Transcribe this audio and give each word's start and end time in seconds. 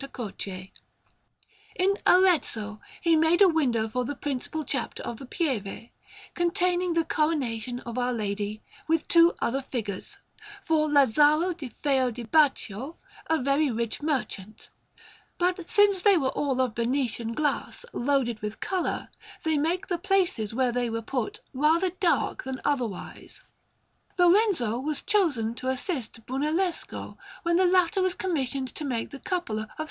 Croce. 0.13 0.71
In 1.75 1.95
Arezzo 2.07 2.81
he 3.01 3.15
made 3.15 3.39
a 3.39 3.47
window 3.47 3.87
for 3.87 4.03
the 4.03 4.15
principal 4.15 4.63
chapel 4.63 5.05
of 5.05 5.17
the 5.17 5.27
Pieve, 5.27 5.91
containing 6.33 6.95
the 6.95 7.05
Coronation 7.05 7.81
of 7.81 7.99
Our 7.99 8.11
Lady, 8.11 8.63
with 8.87 9.07
two 9.07 9.35
other 9.43 9.61
figures, 9.61 10.17
for 10.65 10.89
Lazzaro 10.89 11.53
di 11.53 11.69
Feo 11.83 12.09
di 12.09 12.23
Baccio, 12.23 12.97
a 13.27 13.37
very 13.43 13.69
rich 13.69 14.01
merchant; 14.01 14.69
but 15.37 15.69
since 15.69 16.01
they 16.01 16.17
were 16.17 16.29
all 16.29 16.59
of 16.59 16.75
Venetian 16.75 17.33
glass, 17.35 17.85
loaded 17.93 18.41
with 18.41 18.59
colour, 18.59 19.09
they 19.43 19.55
make 19.55 19.85
the 19.87 19.99
places 19.99 20.51
where 20.51 20.71
they 20.71 20.89
were 20.89 21.03
put 21.03 21.41
rather 21.53 21.91
dark 21.91 22.43
than 22.45 22.59
otherwise. 22.65 23.43
Lorenzo 24.17 24.79
was 24.79 25.03
chosen 25.03 25.53
to 25.53 25.67
assist 25.69 26.25
Brunellesco, 26.25 27.19
when 27.43 27.57
the 27.57 27.67
latter 27.67 28.01
was 28.01 28.15
commissioned 28.15 28.69
to 28.73 28.83
make 28.83 29.11
the 29.11 29.19
Cupola 29.19 29.61
of 29.65 29.69
S. 29.69 29.75